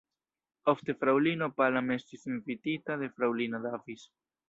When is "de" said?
3.05-3.15